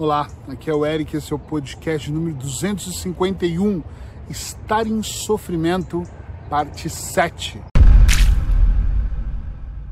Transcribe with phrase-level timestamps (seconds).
[0.00, 3.82] Olá, aqui é o Eric, esse é o podcast número 251,
[4.30, 6.04] Estar em Sofrimento,
[6.48, 7.60] parte 7.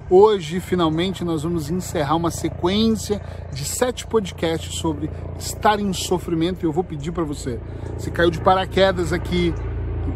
[0.09, 3.21] Hoje, finalmente, nós vamos encerrar uma sequência
[3.53, 7.61] de sete podcasts sobre estar em sofrimento e eu vou pedir para você,
[7.99, 9.53] se caiu de paraquedas aqui,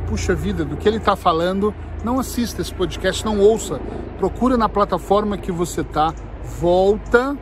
[0.08, 3.78] puxa vida, do que ele está falando, não assista esse podcast, não ouça,
[4.16, 6.14] procura na plataforma que você tá,
[6.58, 7.36] volta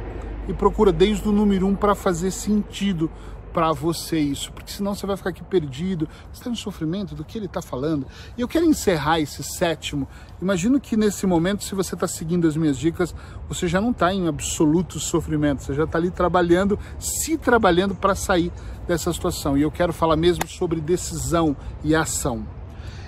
[0.51, 3.09] e procura desde o número um para fazer sentido
[3.53, 7.25] para você isso, porque senão você vai ficar aqui perdido, você está em sofrimento do
[7.25, 8.07] que ele está falando.
[8.39, 10.07] E eu quero encerrar esse sétimo.
[10.41, 13.15] Imagino que nesse momento, se você está seguindo as minhas dicas,
[13.49, 18.15] você já não está em absoluto sofrimento, você já está ali trabalhando, se trabalhando para
[18.15, 18.53] sair
[18.87, 19.59] dessa situação.
[19.59, 22.47] E eu quero falar mesmo sobre decisão e ação.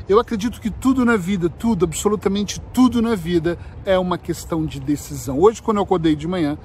[0.08, 4.80] Eu acredito que tudo na vida, tudo, absolutamente tudo na vida é uma questão de
[4.80, 5.38] decisão.
[5.38, 6.58] Hoje, quando eu acordei de manhã,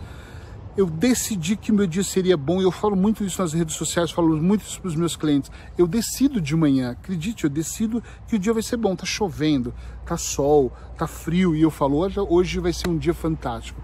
[0.77, 4.11] eu decidi que meu dia seria bom, e eu falo muito isso nas redes sociais,
[4.11, 5.51] falo muito isso para os meus clientes.
[5.75, 8.95] Eu decido de manhã, acredite, eu decido que o dia vai ser bom.
[8.95, 9.73] Tá chovendo,
[10.05, 13.81] tá sol, tá frio, e eu falo, hoje, hoje vai ser um dia fantástico,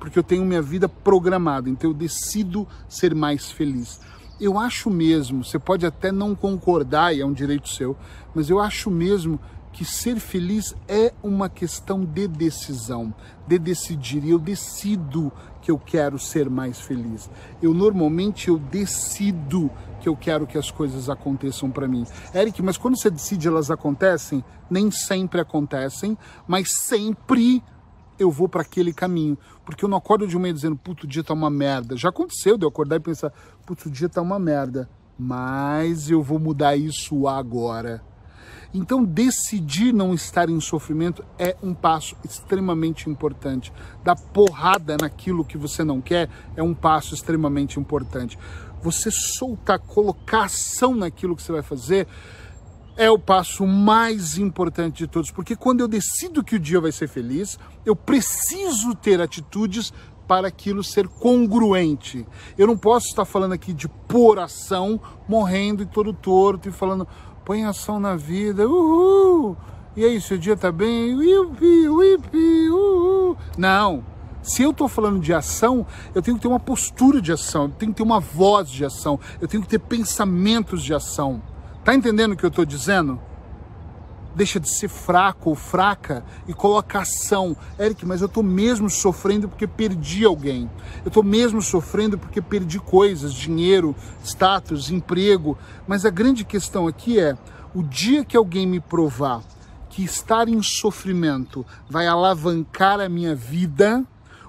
[0.00, 4.00] porque eu tenho minha vida programada, então eu decido ser mais feliz.
[4.40, 7.96] Eu acho mesmo, você pode até não concordar, e é um direito seu,
[8.34, 9.38] mas eu acho mesmo
[9.72, 13.12] que ser feliz é uma questão de decisão,
[13.46, 14.22] de decidir.
[14.24, 17.30] E eu decido que eu quero ser mais feliz.
[17.62, 22.04] Eu normalmente eu decido que eu quero que as coisas aconteçam para mim.
[22.34, 24.44] Eric, mas quando você decide elas acontecem?
[24.68, 27.62] Nem sempre acontecem, mas sempre
[28.18, 29.38] eu vou para aquele caminho.
[29.64, 31.96] Porque eu não acordo de manhã dizendo, puto, o dia tá uma merda.
[31.96, 33.32] Já aconteceu de eu acordar e pensar,
[33.64, 34.88] puto, o dia tá uma merda.
[35.18, 38.02] Mas eu vou mudar isso agora.
[38.74, 43.72] Então, decidir não estar em sofrimento é um passo extremamente importante.
[44.02, 48.38] Dar porrada naquilo que você não quer é um passo extremamente importante.
[48.82, 52.08] Você soltar, colocar ação naquilo que você vai fazer
[52.96, 56.92] é o passo mais importante de todos, porque quando eu decido que o dia vai
[56.92, 59.92] ser feliz, eu preciso ter atitudes
[60.26, 62.26] para aquilo ser congruente.
[62.56, 67.06] Eu não posso estar falando aqui de por ação, morrendo e todo torto e falando,
[67.44, 69.56] põe ação na vida, uhul!
[69.96, 71.14] E aí, seu dia tá bem?
[71.14, 73.36] Uipi, uipi, uhul!
[73.56, 74.04] Não.
[74.42, 77.70] Se eu estou falando de ação, eu tenho que ter uma postura de ação, eu
[77.70, 81.40] tenho que ter uma voz de ação, eu tenho que ter pensamentos de ação.
[81.84, 83.20] Tá entendendo o que eu estou dizendo?
[84.34, 87.56] Deixa de ser fraco ou fraca e coloca ação.
[87.78, 90.70] Eric, mas eu estou mesmo sofrendo porque perdi alguém.
[91.04, 93.94] Eu estou mesmo sofrendo porque perdi coisas, dinheiro,
[94.24, 95.56] status, emprego.
[95.86, 97.36] Mas a grande questão aqui é:
[97.74, 99.42] o dia que alguém me provar
[99.88, 104.02] que estar em sofrimento vai alavancar a minha vida,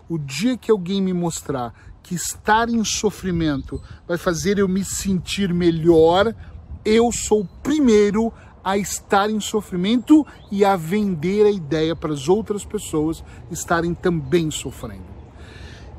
[0.07, 5.53] o dia que alguém me mostrar que estar em sofrimento vai fazer eu me sentir
[5.53, 6.35] melhor,
[6.83, 8.31] eu sou o primeiro
[8.63, 14.49] a estar em sofrimento e a vender a ideia para as outras pessoas estarem também
[14.49, 15.13] sofrendo.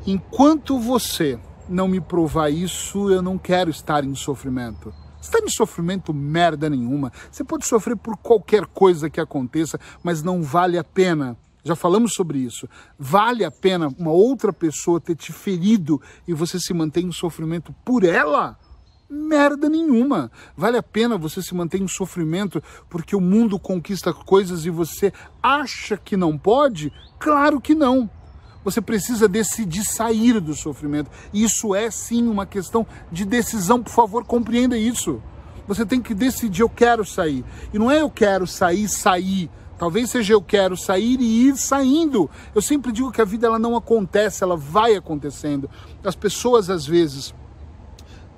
[0.06, 1.38] Enquanto você
[1.69, 4.92] não me provar isso, eu não quero estar em sofrimento.
[5.20, 7.10] Estar em sofrimento merda nenhuma.
[7.30, 11.36] Você pode sofrer por qualquer coisa que aconteça, mas não vale a pena.
[11.64, 12.69] Já falamos sobre isso.
[12.98, 17.75] Vale a pena uma outra pessoa ter te ferido e você se mantém em sofrimento
[17.82, 18.58] por ela?
[19.09, 20.31] Merda nenhuma.
[20.56, 25.12] Vale a pena você se manter em sofrimento porque o mundo conquista coisas e você
[25.42, 26.92] acha que não pode?
[27.19, 28.09] Claro que não.
[28.64, 31.10] Você precisa decidir sair do sofrimento.
[31.32, 35.22] Isso é sim uma questão de decisão, por favor, compreenda isso.
[35.69, 37.44] Você tem que decidir eu quero sair.
[37.72, 39.50] E não é eu quero sair, sair.
[39.78, 42.31] Talvez seja eu quero sair e ir saindo.
[42.54, 45.69] Eu sempre digo que a vida ela não acontece, ela vai acontecendo.
[46.03, 47.34] As pessoas às vezes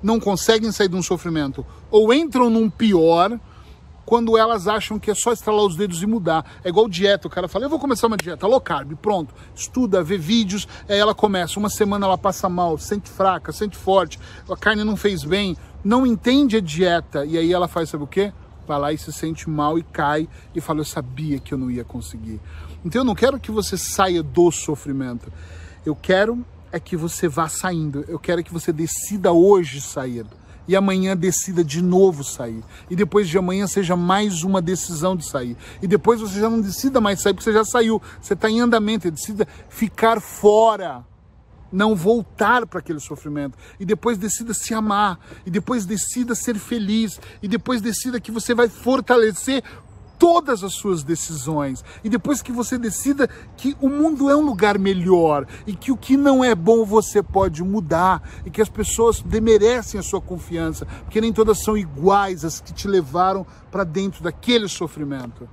[0.01, 3.39] não conseguem sair de um sofrimento ou entram num pior
[4.07, 6.45] quando elas acham que é só estralar os dedos e mudar.
[6.63, 9.35] É igual dieta, o cara fala, eu vou começar uma dieta low carb, pronto.
[9.53, 14.17] Estuda, vê vídeos, aí ela começa, uma semana ela passa mal, sente fraca, sente forte,
[14.49, 18.07] a carne não fez bem, não entende a dieta, e aí ela faz, sabe o
[18.07, 18.31] quê?
[18.65, 21.69] Vai lá e se sente mal e cai e fala, eu sabia que eu não
[21.69, 22.39] ia conseguir.
[22.85, 25.31] Então eu não quero que você saia do sofrimento.
[25.85, 28.03] Eu quero é que você vá saindo.
[28.07, 30.25] Eu quero que você decida hoje sair.
[30.67, 32.61] E amanhã decida de novo sair.
[32.89, 35.55] E depois de amanhã seja mais uma decisão de sair.
[35.81, 38.01] E depois você já não decida mais sair, porque você já saiu.
[38.21, 39.09] Você está em andamento.
[39.09, 41.05] Decida ficar fora.
[41.71, 43.57] Não voltar para aquele sofrimento.
[43.79, 45.17] E depois decida se amar.
[45.45, 47.17] E depois decida ser feliz.
[47.41, 49.63] E depois decida que você vai fortalecer
[50.17, 51.83] todas as suas decisões.
[52.03, 55.97] E depois que você decida que o mundo é um lugar melhor e que o
[55.97, 60.85] que não é bom você pode mudar e que as pessoas demerecem a sua confiança,
[61.03, 65.47] porque nem todas são iguais as que te levaram para dentro daquele sofrimento.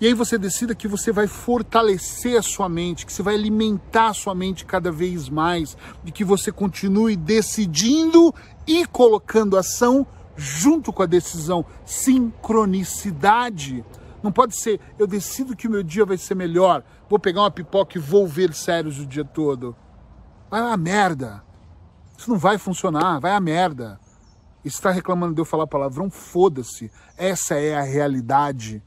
[0.00, 4.10] E aí você decida que você vai fortalecer a sua mente, que você vai alimentar
[4.10, 8.32] a sua mente cada vez mais, e que você continue decidindo
[8.64, 10.06] e colocando ação
[10.38, 13.84] junto com a decisão, sincronicidade.
[14.22, 17.50] Não pode ser, eu decido que o meu dia vai ser melhor, vou pegar uma
[17.50, 19.76] pipoca e vou ver séries o dia todo.
[20.48, 21.42] Vai a merda.
[22.16, 24.00] Isso não vai funcionar, vai a merda.
[24.64, 26.10] E está reclamando de eu falar palavrão?
[26.10, 26.90] Foda-se.
[27.16, 28.82] Essa é a realidade.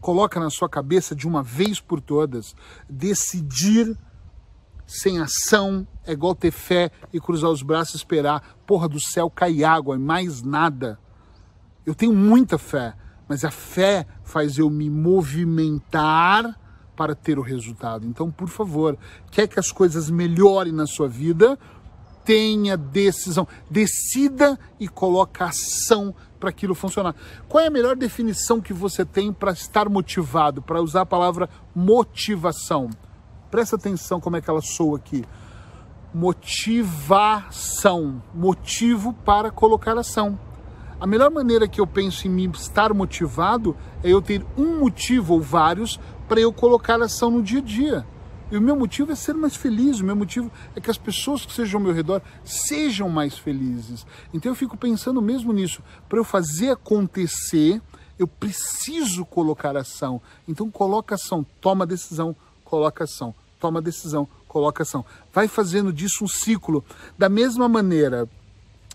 [0.00, 2.54] Coloca na sua cabeça de uma vez por todas.
[2.88, 3.96] Decidir
[4.90, 9.30] sem ação é igual ter fé e cruzar os braços e esperar, porra do céu,
[9.30, 10.98] cair água e mais nada.
[11.86, 12.94] Eu tenho muita fé,
[13.28, 16.58] mas a fé faz eu me movimentar
[16.96, 18.04] para ter o resultado.
[18.04, 18.98] Então, por favor,
[19.30, 21.56] quer que as coisas melhorem na sua vida?
[22.24, 27.14] Tenha decisão, decida e coloque ação para aquilo funcionar.
[27.48, 31.48] Qual é a melhor definição que você tem para estar motivado, para usar a palavra
[31.72, 32.90] motivação?
[33.50, 35.24] Presta atenção como é que ela soa aqui.
[36.14, 37.42] Motivação,
[38.34, 40.38] motivo para colocar ação.
[41.00, 43.74] A melhor maneira que eu penso em me estar motivado
[44.04, 45.98] é eu ter um motivo ou vários
[46.28, 48.06] para eu colocar ação no dia a dia.
[48.50, 51.46] E o meu motivo é ser mais feliz, o meu motivo é que as pessoas
[51.46, 54.04] que sejam ao meu redor sejam mais felizes.
[54.34, 55.82] Então eu fico pensando mesmo nisso.
[56.08, 57.80] Para eu fazer acontecer,
[58.18, 60.20] eu preciso colocar ação.
[60.46, 62.36] Então coloca ação, toma decisão,
[62.70, 65.04] coloca ação toma decisão, coloca ação.
[65.32, 66.82] Vai fazendo disso um ciclo.
[67.16, 68.26] Da mesma maneira,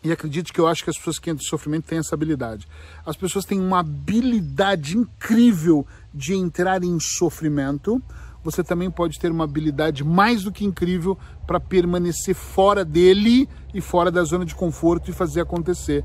[0.03, 2.67] e acredite que eu acho que as pessoas que entram em sofrimento têm essa habilidade.
[3.05, 8.01] As pessoas têm uma habilidade incrível de entrar em sofrimento.
[8.43, 11.17] Você também pode ter uma habilidade mais do que incrível
[11.47, 16.03] para permanecer fora dele e fora da zona de conforto e fazer acontecer.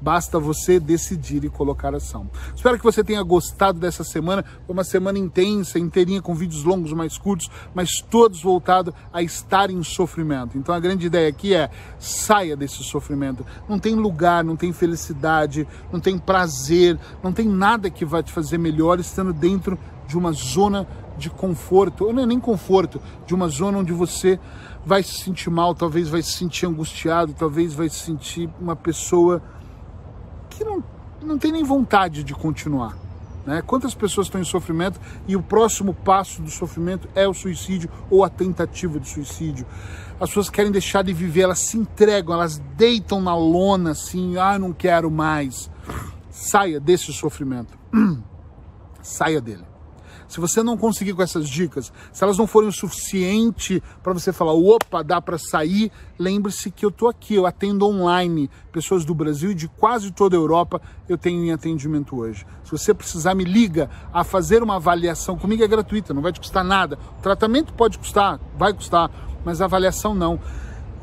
[0.00, 2.30] Basta você decidir e colocar ação.
[2.54, 4.44] Espero que você tenha gostado dessa semana.
[4.66, 9.70] Foi uma semana intensa, inteirinha, com vídeos longos, mais curtos, mas todos voltados a estar
[9.70, 10.56] em sofrimento.
[10.56, 13.44] Então a grande ideia aqui é saia desse sofrimento.
[13.68, 18.32] Não tem lugar, não tem felicidade, não tem prazer, não tem nada que vai te
[18.32, 20.86] fazer melhor estando dentro de uma zona
[21.18, 24.38] de conforto, ou não é nem conforto, de uma zona onde você
[24.86, 29.42] vai se sentir mal, talvez vai se sentir angustiado, talvez vai se sentir uma pessoa
[30.58, 30.82] que não,
[31.22, 32.96] não tem nem vontade de continuar.
[33.46, 33.62] Né?
[33.62, 38.24] Quantas pessoas estão em sofrimento e o próximo passo do sofrimento é o suicídio ou
[38.24, 39.64] a tentativa de suicídio?
[40.20, 44.58] As pessoas querem deixar de viver, elas se entregam, elas deitam na lona assim, ah,
[44.58, 45.70] não quero mais.
[46.30, 47.78] Saia desse sofrimento.
[49.00, 49.64] Saia dele.
[50.28, 54.32] Se você não conseguir com essas dicas, se elas não forem o suficiente para você
[54.32, 59.14] falar, opa, dá para sair, lembre-se que eu estou aqui, eu atendo online pessoas do
[59.14, 62.46] Brasil e de quase toda a Europa eu tenho em atendimento hoje.
[62.62, 66.40] Se você precisar, me liga a fazer uma avaliação comigo, é gratuita, não vai te
[66.40, 66.98] custar nada.
[67.18, 69.10] O tratamento pode custar, vai custar,
[69.44, 70.38] mas a avaliação não.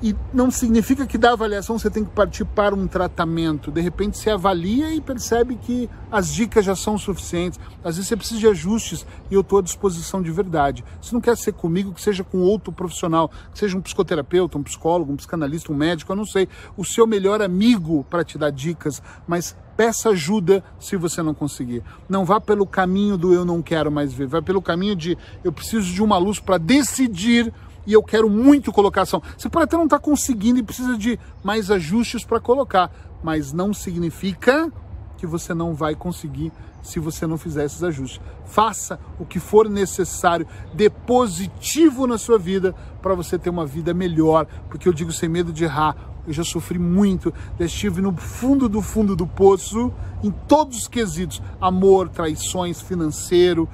[0.02, 3.72] E não significa que da avaliação você tem que partir para um tratamento.
[3.72, 7.60] De repente você avalia e percebe que as dicas já são suficientes.
[7.84, 10.84] Às vezes você precisa de ajustes e eu estou à disposição de verdade.
[11.02, 14.64] Se não quer ser comigo, que seja com outro profissional, que seja um psicoterapeuta, um
[14.64, 18.52] psicólogo, um psicanalista, um médico, eu não sei, o seu melhor amigo para te dar
[18.52, 21.84] dicas, mas peça ajuda se você não conseguir.
[22.08, 25.52] Não vá pelo caminho do eu não quero mais ver, vá pelo caminho de eu
[25.52, 27.54] preciso de uma luz para decidir
[27.86, 29.22] e eu quero muito colocação.
[29.38, 32.92] Você pode até não estar tá conseguindo e precisa de mais ajustes para colocar,
[33.24, 34.72] mas não significa
[35.18, 36.52] que você não vai conseguir
[36.84, 38.22] se você não fizer esses ajustes.
[38.46, 43.94] Faça o que for necessário, dê positivo na sua vida para você ter uma vida
[43.94, 45.96] melhor, porque eu digo sem medo de errar.
[46.28, 50.88] Eu já sofri muito, já estive no fundo do fundo do poço, em todos os
[50.88, 53.70] quesitos: amor, traições, financeiro,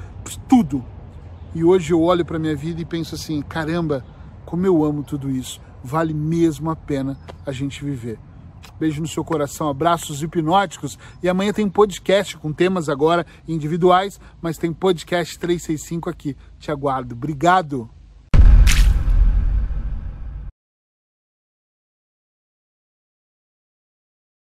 [0.48, 0.84] tudo.
[1.54, 4.06] E hoje eu olho para minha vida e penso assim: caramba,
[4.46, 5.60] como eu amo tudo isso.
[5.84, 8.20] Vale mesmo a pena a gente viver.
[8.80, 10.98] Beijo no seu coração, abraços hipnóticos.
[11.22, 16.36] E amanhã tem podcast com temas agora individuais, mas tem podcast 365 aqui.
[16.60, 17.14] Te aguardo.
[17.14, 17.90] Obrigado.